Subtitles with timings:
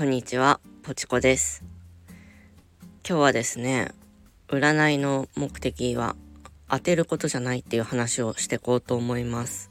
[0.00, 1.62] こんにちは、ポチコです。
[3.06, 3.92] 今日はですね、
[4.48, 6.16] 占いの目的は
[6.70, 9.68] 当てることじゃないっていう話をしてこうと思います。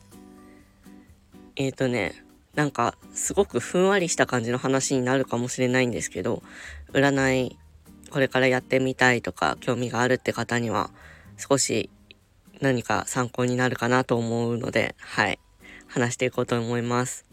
[1.55, 2.13] えっ、ー、とね、
[2.53, 6.43] なんかすごくふんわりした感じの話になるかもしれないんですけど、
[6.93, 7.57] 占い
[8.11, 10.91] これからやってみたいとか興味があるって方には
[11.37, 11.89] 少し
[12.61, 15.39] 何か参考になるかなと思うので、はい、
[15.87, 17.28] 話していこうと思います。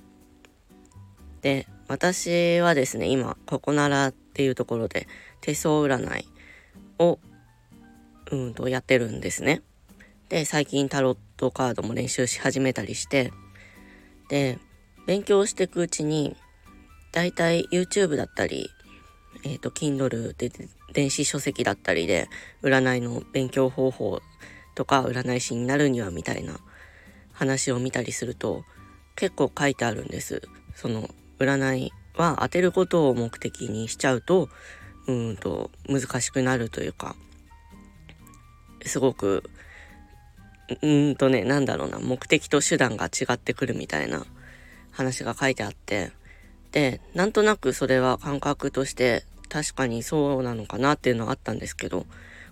[1.47, 5.07] で、私はですね、今、ここならっていうところで
[5.41, 6.27] 手相占い
[6.99, 7.21] を、
[8.33, 9.63] うんとやってるんですね。
[10.29, 13.33] で、最近タロットカードも練習し始めたりして、
[14.29, 14.59] で、
[15.07, 16.35] 勉強していくうちに、
[17.13, 18.69] だいたい YouTube だったり、
[19.45, 20.51] えっ、ー、と、Kindle で
[20.95, 22.29] 電子書籍だったりで、
[22.65, 24.21] 占いの勉強方法
[24.75, 26.59] とか占い師になるにはみたいな
[27.33, 28.65] 話を見たりすると、
[29.15, 30.43] 結構書いてあるんです。
[30.75, 34.49] その占いは当てることを目的にしちゃうと
[35.07, 37.15] うんと難しくなるというか
[38.85, 39.45] すごく
[40.83, 44.25] うんとねなんだろうな目的と手段が違ってくるみたいな
[44.91, 46.13] 話が書いてあって
[46.73, 52.07] でなんとなくそれは感覚として確かにそうなのかなっていうのはあったんですけど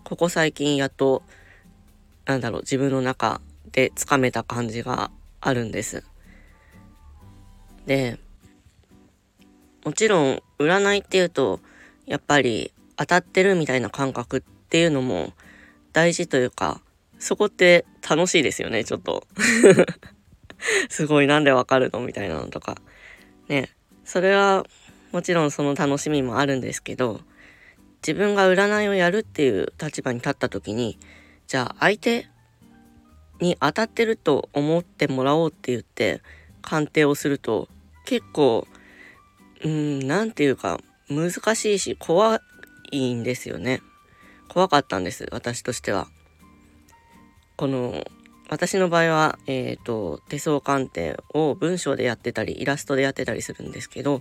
[0.04, 1.22] ここ最近やっと
[2.26, 3.40] なんだろう自分の中
[3.72, 6.04] でつかめた感じがあるんです。
[7.86, 8.18] で
[9.84, 11.60] もちろん占いっていうと
[12.06, 15.32] やっぱり当たってるみたいな感覚っていうのも
[15.92, 16.80] 大事というか
[17.18, 19.26] そこって楽しいですよねちょっと。
[20.88, 22.76] すごいなんでわかるのみたいなのとか。
[23.48, 23.70] ね。
[24.04, 24.64] それは
[25.12, 27.20] もちろんその楽しみもあるんですけど
[28.06, 30.98] 自分が占いをやるっていう立場に立った時に
[31.46, 32.26] じゃあ相手
[33.40, 36.20] に当たってると思ってもらおうって言って
[36.62, 37.68] 鑑定をすると
[38.04, 38.66] 結構
[39.64, 42.40] うん、なんていうか、難しいし、怖
[42.90, 43.80] いんですよね。
[44.48, 46.06] 怖かったんです、私としては。
[47.56, 48.04] この、
[48.50, 54.20] 私の場合は、えっ、ー、と、手相鑑定を文章でやってたり、イラストでやってたりするんですけど、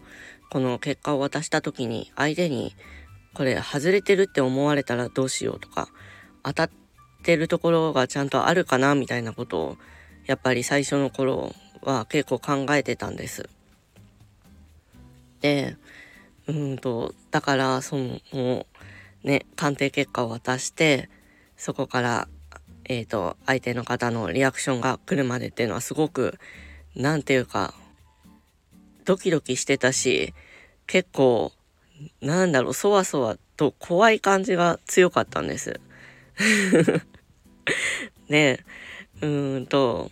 [0.49, 2.73] この結果を渡した時に、相手に、
[3.33, 5.89] これ外れてるって思われたらどうしようとか、
[6.41, 6.69] 当たっ
[7.23, 9.77] てるところがちゃんとあるかなみたいなことを、
[10.25, 13.49] やっぱり最初の頃は結構考えてたんです。
[15.43, 15.75] で、
[16.47, 18.65] うんと、だから、その、も
[19.23, 21.09] う、ね、鑑定結果を渡して、
[21.57, 22.27] そこから、
[22.85, 26.39] え、ー、と、相手の方のリアクションが来るまでっていうのはすごく、
[26.95, 27.73] なんていうか、
[29.03, 30.33] ドキドキしてたし、
[30.87, 31.51] 結構、
[32.21, 35.81] なんだろう、そわそわと怖い感じが強かったんです。
[38.29, 38.63] で、
[39.21, 40.09] うーんと、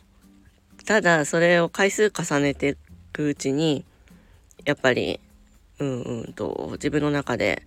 [0.85, 2.75] ただそれを回数重ねてい
[3.13, 3.85] くうちに、
[4.65, 5.19] やっぱり
[5.79, 7.63] うんうんと自分の中で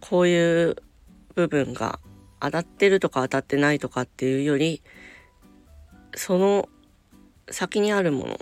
[0.00, 0.76] こういう
[1.34, 2.00] 部分が
[2.40, 4.82] 当たってるとか当たってないとかっていうより
[6.14, 6.68] その
[7.50, 8.40] 先にあるもの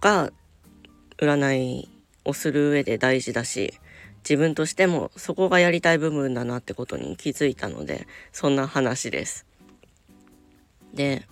[0.00, 0.30] が
[1.18, 1.88] 占い
[2.24, 3.74] をする上で大事だし
[4.24, 9.46] 自分としてもそこがやりたい部分だなってことに気づいたのでそんな話です。
[10.94, 11.26] で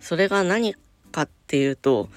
[0.00, 0.74] それが何
[1.12, 2.08] かっていうと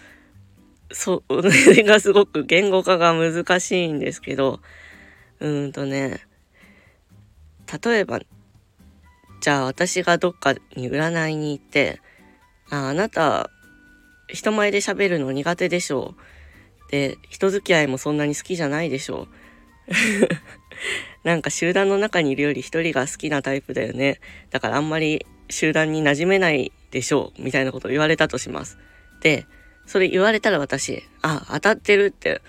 [0.92, 4.60] それがすごく言語化が難しいんですけど、
[5.40, 6.22] うんとね、
[7.84, 8.20] 例えば、
[9.42, 12.02] じゃあ私がどっかに占いに行って、
[12.70, 13.50] ああなた、
[14.28, 16.16] 人前で喋るの苦手でしょ
[16.88, 16.92] う。
[16.92, 19.28] で、人付き合いもそんなに好きじゃないでしょう。
[21.24, 24.20] なんか集団の中にいるより一人が好きなタイプだよね。
[24.50, 27.42] だからあんまり集団に馴染めないでしょう。
[27.42, 28.78] みたいなことを言われたとします。
[29.22, 29.46] で、
[29.90, 32.44] それ言われたら私、あ、当たってるって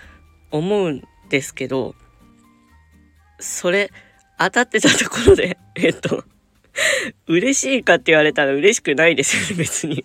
[0.51, 1.95] 思うんですけど、
[3.39, 3.91] それ、
[4.37, 6.23] 当たってたところで、 えっと、
[7.25, 10.03] 嬉しいかって言われたら嬉しくないですよね、別に。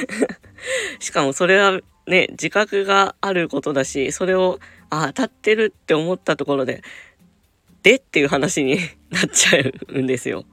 [1.00, 6.82] しかもそれはね、自覚があることだし、それを、あ、当たってるって思ったところで、
[7.82, 8.78] でっていう話に
[9.08, 10.44] なっちゃうんですよ。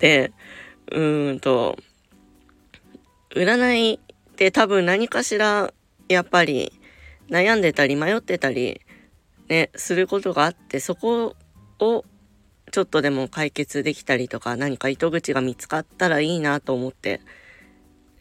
[0.00, 0.32] で、
[0.90, 1.78] うーんと、
[3.34, 5.72] 占いって多分何かしら
[6.08, 6.72] やっぱり
[7.28, 8.80] 悩んでたり迷ってたり
[9.48, 11.36] ねすることがあってそこ
[11.78, 12.04] を
[12.72, 17.20] ちょっとでも解決できたりとか何か糸口が見つかったらいいなと思って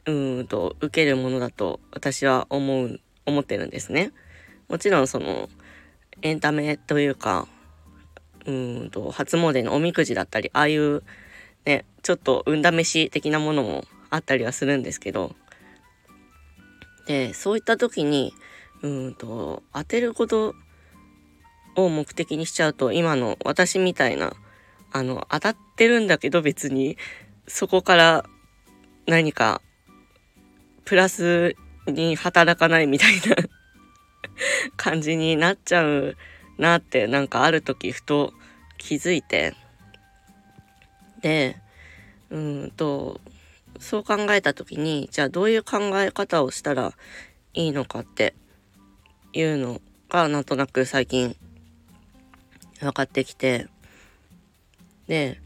[0.06, 4.12] うんと受けるものだと私は思う思ってるんですね。
[4.70, 5.50] もちろんその
[6.22, 7.48] エンタメというか
[8.46, 11.04] うんと初詣のおみくじだったりああいう
[11.66, 15.36] ねちょっと運試し的なものもあったりはするんですけど。
[17.08, 18.34] でそういった時に
[18.82, 20.56] うんと、当てること
[21.76, 24.34] を目的にしちゃうと、今の私みたいな、
[24.92, 26.98] あの、当たってるんだけど別に、
[27.48, 28.26] そこから
[29.06, 29.62] 何か、
[30.86, 31.56] プラス
[31.88, 33.36] に働かないみたいな
[34.78, 36.16] 感じになっちゃう
[36.58, 38.34] なって、なんかある時ふと
[38.78, 39.56] 気づいて、
[41.22, 41.58] で、
[42.30, 43.20] うんと、
[43.80, 46.94] そう考えた時に、じゃあどういう考え方をしたら
[47.54, 48.36] いいのかって
[49.34, 51.36] いうのがなんとなく最近
[52.80, 53.68] 分かってきて、
[55.08, 55.42] で、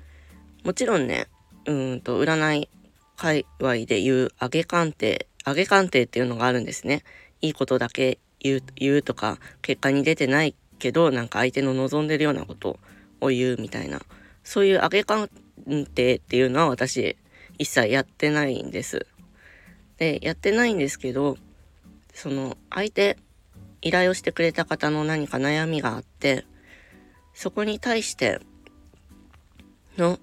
[0.64, 1.28] もちろんね、
[1.66, 2.70] うんと、占い
[3.16, 7.04] 界隈で言う上げ鑑定、上げ鑑定っていうのがあるんですね。
[7.42, 12.80] いいことだけ言う、言うとか、結果に出てないけど、なんか相手の望んでるようなこと
[13.22, 14.02] を言うみたいな、
[14.44, 15.30] そういう上げ鑑
[15.94, 17.18] 定っていうのは私、
[17.64, 19.08] 一切やってないんです。
[19.96, 21.38] で、やってないんですけど、
[22.14, 23.18] その、相手、
[23.82, 26.46] 依頼をしてくれた方の何か悩みがあって、
[27.34, 28.42] そこに対して
[29.98, 30.20] の、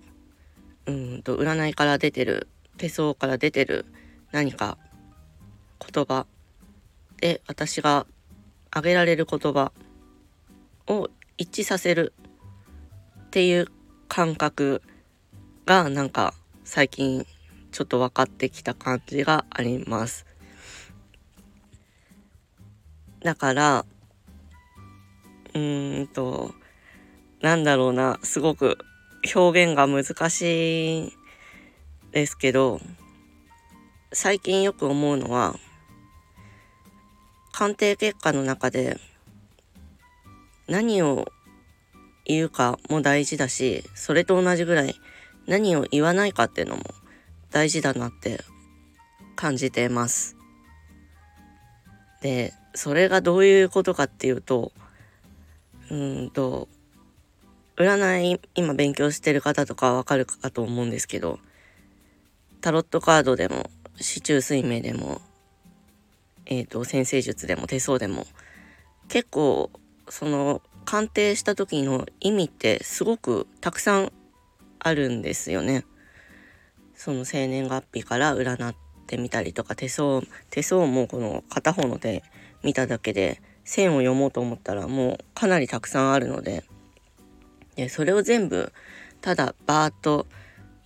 [0.85, 2.47] うんと、占いから出てる、
[2.77, 3.87] 手相から出てる
[4.33, 4.77] 何か
[5.91, 6.27] 言葉
[7.23, 8.07] で私が
[8.71, 9.73] 挙げられる言葉
[10.89, 11.09] を
[11.39, 12.13] 一致させる
[13.19, 13.69] っていう
[14.09, 14.83] 感覚
[15.65, 16.35] がなんか
[16.73, 17.27] 最近
[17.73, 20.25] ちょっと分かってきた感じがあります。
[23.25, 23.85] だから、
[25.53, 26.55] うーんと、
[27.41, 28.79] なんだろうな、すごく
[29.35, 31.13] 表現が難しい
[32.13, 32.81] ですけど、
[34.13, 35.57] 最近よく思うのは、
[37.51, 38.97] 鑑定結果の中で
[40.69, 41.33] 何を
[42.25, 44.95] 言うかも大事だし、それと同じぐらい
[45.51, 46.85] 何を言わないかっていうのも
[47.51, 48.41] 大事だなって
[49.35, 50.37] 感じてます。
[52.23, 54.71] で、それがどういうことかっていうと、
[55.91, 56.69] うんと、
[57.77, 61.41] 占い今勉強してる方とかわかるかと思うんですけど、
[62.61, 65.21] タロットカードでも、四柱推命でも、
[66.47, 68.25] えっ、ー、と、先生術でも手相でも、
[69.09, 69.73] 結構、
[70.09, 74.13] その、鑑定した時の意味ってすごくたくさん
[74.81, 75.85] あるんですよね。
[76.95, 78.75] その生年月日から占っ
[79.07, 82.23] てみたりとか手相手相もこの片方の手
[82.63, 86.65] 見ただけで線を読もうと思ったらもうかなりたくさんあるので
[87.77, 88.73] でそれを全部
[89.23, 90.27] ただバーッと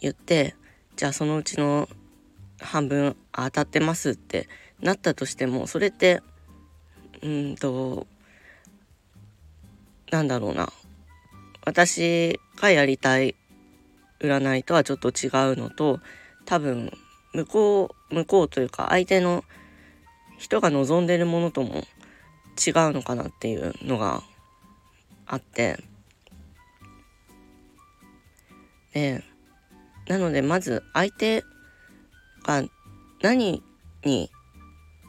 [0.01, 0.55] 言って
[0.95, 1.89] じゃあそのうちの
[2.61, 4.49] 半分当たってますって
[4.81, 6.23] なったとしてもそれって
[7.23, 8.07] うんと
[10.11, 10.73] なんだろうな
[11.65, 13.35] 私がやりたい
[14.25, 16.01] 占いとはちょっと違うのと
[16.45, 16.93] 多分
[17.33, 19.45] 向こう向こうというか相手の
[20.39, 21.85] 人が望んでるものとも違う
[22.93, 24.23] のかなっていうのが
[25.27, 25.83] あって。
[28.93, 29.25] で
[30.07, 31.43] なのでまず相手
[32.45, 32.63] が
[33.23, 33.63] 何
[34.05, 34.31] に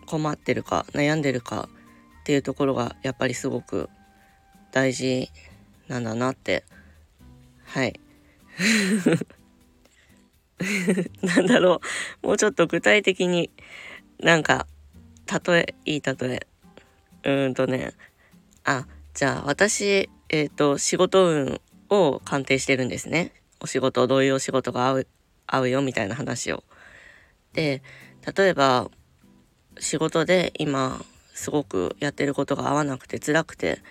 [0.07, 1.69] 困ってるか悩んでるか
[2.21, 3.89] っていうところがやっぱりすごく
[4.71, 5.29] 大事
[5.87, 6.63] なんだなって。
[7.65, 7.99] はい。
[11.21, 11.81] なんだろ
[12.23, 12.27] う。
[12.27, 13.51] もうちょっと具体的に
[14.19, 14.67] なんか、
[15.45, 16.47] 例え、いい例え。
[17.23, 17.93] うんとね、
[18.63, 23.31] あ、じゃあ私、えっ、ー、と、仕事運を鑑定してるんですね。
[23.59, 25.07] お仕事、どういうお仕事が合う、
[25.47, 26.63] 合うよみたいな話を。
[27.53, 27.81] で、
[28.35, 28.89] 例えば、
[29.79, 33.81] 仕事で今、すごくやってることが合わなくて辛くて、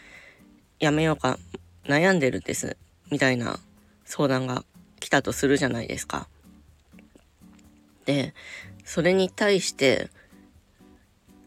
[0.78, 1.38] やめようか
[1.84, 2.76] 悩んでるんです。
[3.10, 3.58] みたいな
[4.04, 4.64] 相談が
[5.00, 6.28] 来たとするじゃないですか。
[8.04, 8.34] で、
[8.84, 10.10] それに対して、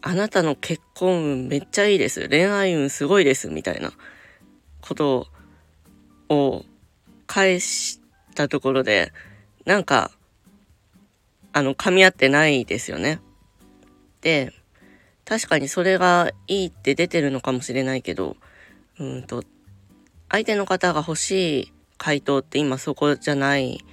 [0.02, 2.30] あなたの結婚運めっちゃいいです。
[2.30, 3.50] 恋愛運すごいです。
[3.50, 3.92] みたいな
[4.82, 5.28] こと
[6.30, 6.66] を
[7.26, 8.00] 返し
[8.36, 9.12] たところで、
[9.66, 10.12] なんか、
[11.54, 13.20] あの、噛み合ってないですよね。
[14.22, 14.54] で、
[15.26, 18.38] 確かにそれがいいって出てるのかもしれないけど、
[19.00, 19.44] うんと、
[20.30, 23.84] 相手の方が欲しい回答って今そこじゃない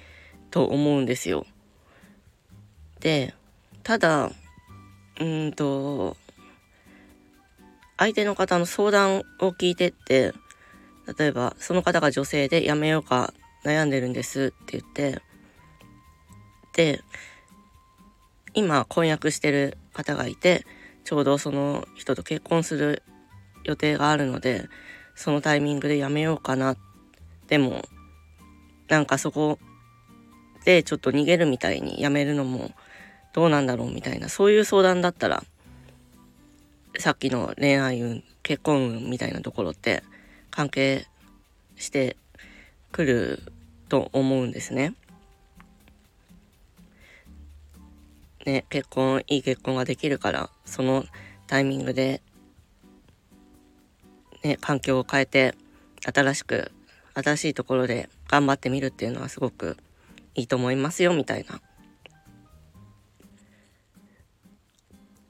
[0.51, 1.45] と思うんですよ。
[2.99, 3.33] で、
[3.83, 4.31] ただ、
[5.19, 6.17] うんと、
[7.97, 10.33] 相手の方の相談を聞いてって、
[11.17, 13.33] 例えばその方が女性で辞めようか
[13.63, 15.21] 悩んでるんですって言って、
[16.73, 17.01] で、
[18.53, 20.65] 今婚約してる方がいて、
[21.03, 23.03] ちょうどその人と結婚する
[23.63, 24.67] 予定があるので、
[25.15, 26.75] そのタイミングで辞めようかな。
[27.47, 27.83] でも、
[28.87, 29.59] なんかそこ
[30.63, 32.71] でちょっと逃げるみたいにやめるのも
[33.33, 35.43] どうなんだろうみたいなそういう相談だったら
[36.97, 40.03] さっきの恋愛運、結婚運みたいなところって
[40.49, 41.05] 関係
[41.75, 42.15] して
[42.91, 43.43] くる
[43.89, 44.93] と思うんですね。
[48.45, 51.05] ね、結婚、いい結婚ができるから、その
[51.47, 52.21] タイミングで、
[54.43, 55.55] ね、環境を変えて、
[56.01, 56.71] 新しく、
[57.15, 59.77] 新しいところで頑張ってみるっていうのはすごく
[60.35, 61.61] いいと思いますよ、みたいな。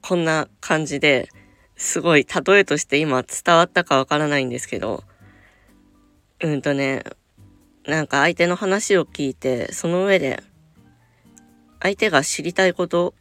[0.02, 1.28] こんな感じで、
[1.76, 5.04] すごい例えとして今伝わったかわからないんですけど、
[6.40, 7.04] うんとね、
[7.86, 10.42] なんか相手の話を聞いて、その上で、
[11.80, 13.14] 相手が知りたいこと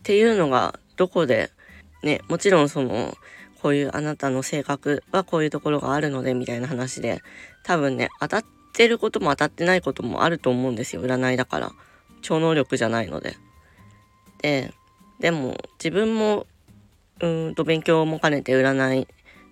[0.00, 1.50] っていうのがどこで、
[2.02, 3.14] ね、もちろんその、
[3.62, 7.22] こういうあなたの性格はこういうところがあるのでみたいな話で、
[7.62, 11.02] 多分ね、当たってることも当たってないこともあると思うんですよ。
[11.02, 11.72] 占いだから。
[12.22, 13.36] 超能力じゃないので。
[14.40, 14.72] で、
[15.20, 16.46] でも自分も、
[17.20, 19.06] うんと勉強も兼ねて占い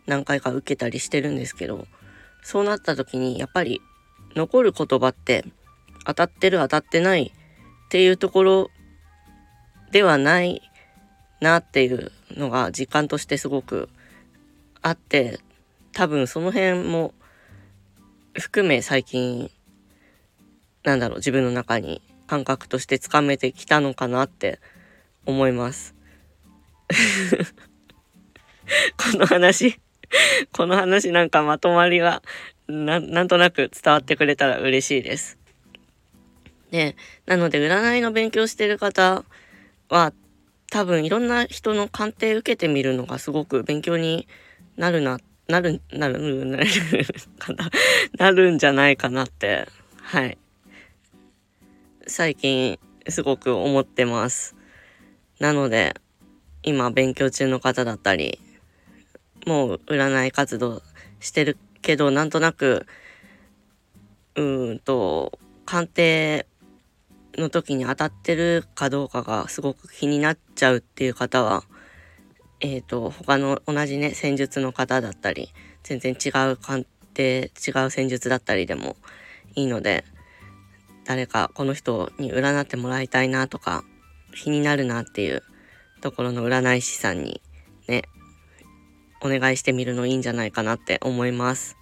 [0.06, 1.86] 何回か受けたりしてるんですけど、
[2.42, 3.80] そうなった時にやっぱり
[4.34, 5.44] 残る言葉って
[6.04, 8.70] 当たってる当たってないっていうところ
[9.92, 10.62] ではない
[11.40, 13.88] なっていうのが実感としてすごく
[14.82, 15.38] あって
[15.92, 17.14] 多分その辺も
[18.34, 19.50] 含め最近
[20.82, 24.60] なんだろう自分の中に感覚としてつかめてきたのかなって
[25.26, 25.94] 思います
[28.96, 29.80] この話
[30.52, 32.22] この話なんかまとまりが
[32.70, 35.38] な、んとなく伝わってくれたら嬉しいです。
[36.70, 36.96] で、
[37.26, 39.24] なので占いの勉強してる方
[39.88, 40.12] は
[40.70, 44.28] 多分いろんな人の鑑定受けてみるのがすごく勉強に
[44.80, 46.66] なるな、なる、なる、なる
[47.38, 47.70] かな、
[48.16, 49.68] なるんじゃないかなって、
[50.00, 50.38] はい。
[52.06, 54.56] 最近すごく思ってます。
[55.38, 55.94] なので、
[56.62, 58.40] 今勉強中の方だったり、
[59.46, 60.80] もう占い活動
[61.20, 62.86] してるけど、なんとなく、
[64.34, 66.46] うんと、鑑定
[67.36, 71.64] の時に当たってるかどうかがすごく気になっちゃうっていう方は、
[72.60, 75.50] えっ、ー、と、他の同じね、戦術の方だったり、
[75.82, 78.96] 全然違う鑑定、違う戦術だったりでも
[79.54, 80.04] いいので、
[81.04, 83.84] 誰かこの人に占ってもらいたいなとか、
[84.34, 85.42] 気になるなっていう
[86.00, 87.40] ところの占い師さんに
[87.88, 88.02] ね、
[89.22, 91.76] お願いしてみるのいいんじゃないかなって思います。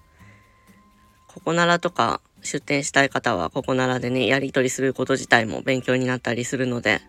[1.26, 7.00] ここならとか出店したい方はここならでね、やり取りすること自体も勉強になったりするので、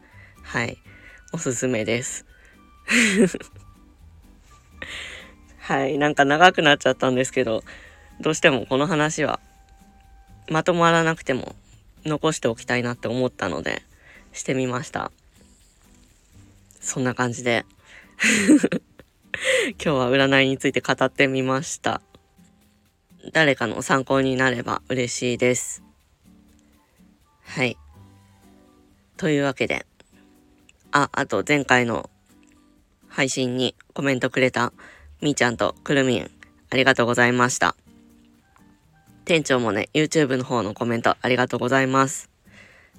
[0.44, 0.78] はい、
[1.34, 2.26] おすすめです。
[5.70, 7.64] はい、なんか長くなっちゃったんですけど、
[8.20, 9.40] どうしてもこの話は
[10.50, 11.56] まとまらなくても
[12.04, 13.84] 残しておきたいなって思ったので、
[14.34, 15.12] してみました。
[16.82, 17.68] そんな感じで
[19.78, 22.02] 今日は占いについて語ってみました。
[23.32, 25.84] 誰かの参考になれば嬉しいです。
[27.44, 27.78] はい。
[29.18, 29.86] というわけで、
[30.92, 32.10] あ、あと前回の
[33.08, 34.74] 配信にコメントくれた
[35.22, 36.32] みーちゃんとくるみん、
[36.70, 37.76] ありがとうございました。
[39.26, 42.30] 店長もね、YouTube の方のコメントありがとうございます。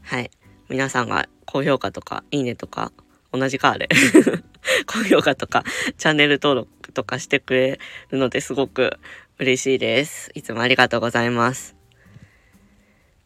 [0.03, 0.31] はい。
[0.69, 2.93] 皆さんが高評価とか、いいねとか、
[3.33, 3.89] 同じかあれ。
[4.87, 5.65] 高評価とか、
[5.97, 8.99] チャンネル登録とかしてくれるのですごく
[9.39, 10.31] 嬉しいです。
[10.35, 11.75] いつもありがとうございます。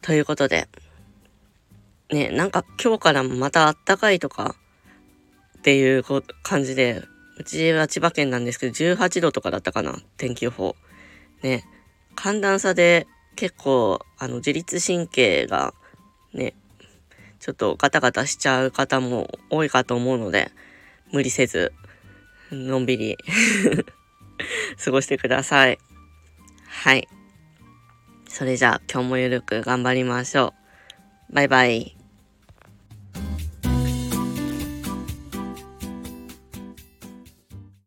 [0.01, 0.69] ということで、
[2.11, 4.55] ね、なんか今日からまたあったかいとか
[5.57, 6.03] っていう
[6.43, 7.03] 感じで、
[7.37, 10.75] うちは千葉県なんですけど、18度とかだったかな、天気予報。
[11.43, 11.65] ね、
[12.15, 15.73] 寒暖差で結構、あの、自律神経が
[16.33, 16.53] ね、
[17.39, 20.51] ちょっとガタガタしちゃう方も多いかと思うので、
[21.11, 21.73] 無理せず、
[22.51, 23.17] のんびり
[24.83, 25.79] 過ごしてください。
[26.67, 27.07] はい。
[28.27, 30.53] それじゃあ今日もゆるく頑張りましょ
[31.29, 31.35] う。
[31.35, 31.94] バイバイ。